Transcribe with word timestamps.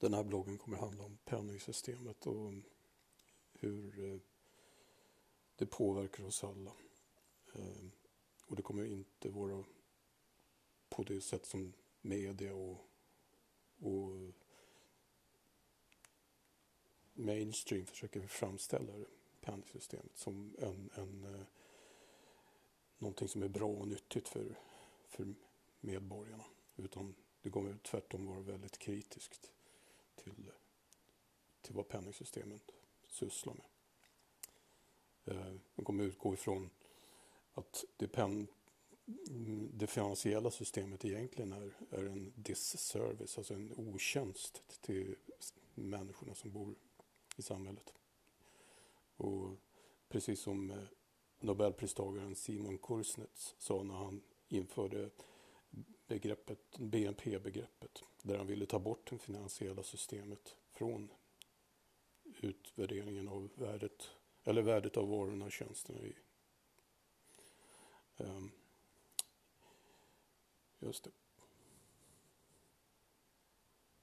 Den 0.00 0.14
här 0.14 0.24
bloggen 0.24 0.58
kommer 0.58 0.76
handla 0.76 1.04
om 1.04 1.18
penningsystemet 1.24 2.26
och 2.26 2.52
hur 3.52 4.12
eh, 4.12 4.20
det 5.56 5.66
påverkar 5.66 6.24
oss 6.24 6.44
alla. 6.44 6.72
Eh, 7.54 7.84
och 8.46 8.56
det 8.56 8.62
kommer 8.62 8.84
inte 8.84 9.28
vara 9.28 9.64
på 10.88 11.02
det 11.02 11.20
sätt 11.20 11.46
som 11.46 11.72
media 12.00 12.54
och, 12.54 12.78
och 13.78 14.32
mainstream 17.12 17.86
försöker 17.86 18.26
framställa 18.26 18.92
det, 18.92 19.06
penningsystemet 19.40 20.16
som 20.16 20.56
en, 20.58 20.90
en, 20.94 21.34
eh, 21.34 21.46
någonting 22.98 23.28
som 23.28 23.42
är 23.42 23.48
bra 23.48 23.68
och 23.68 23.88
nyttigt 23.88 24.28
för, 24.28 24.58
för 25.08 25.34
medborgarna. 25.80 26.44
Utan 26.76 27.14
det 27.42 27.50
kommer 27.50 27.78
tvärtom 27.82 28.26
vara 28.26 28.40
väldigt 28.40 28.78
kritiskt 28.78 29.52
vad 31.80 31.88
penningsystemet 31.88 32.62
sysslar 33.08 33.54
med. 33.54 33.66
Eh, 35.36 35.54
de 35.74 35.84
kommer 35.84 36.04
utgå 36.04 36.34
ifrån 36.34 36.70
att 37.54 37.84
det, 37.96 38.08
pen, 38.08 38.46
det 39.72 39.86
finansiella 39.86 40.50
systemet 40.50 41.04
egentligen 41.04 41.52
är, 41.52 41.72
är 41.90 42.04
en 42.04 42.32
disservice, 42.36 43.38
alltså 43.38 43.54
en 43.54 43.72
otjänst 43.76 44.62
till 44.80 45.16
människorna 45.74 46.34
som 46.34 46.50
bor 46.50 46.74
i 47.36 47.42
samhället. 47.42 47.94
Och 49.16 49.56
precis 50.08 50.40
som 50.40 50.70
eh, 50.70 50.82
Nobelpristagaren 51.40 52.34
Simon 52.34 52.78
Kursnitz 52.78 53.54
sa 53.58 53.82
när 53.82 53.94
han 53.94 54.22
införde 54.48 55.10
begreppet, 56.06 56.78
BNP-begreppet, 56.78 58.02
där 58.22 58.38
han 58.38 58.46
ville 58.46 58.66
ta 58.66 58.78
bort 58.78 59.10
det 59.10 59.18
finansiella 59.18 59.82
systemet 59.82 60.56
från 60.72 61.10
utvärderingen 62.40 63.28
av 63.28 63.50
värdet, 63.54 64.10
eller 64.44 64.62
värdet 64.62 64.96
av 64.96 65.08
varorna 65.08 65.44
och 65.44 65.52
tjänsterna. 65.52 66.00
I, 66.00 66.16
ehm, 68.16 68.50
just 70.78 71.04
det. 71.04 71.10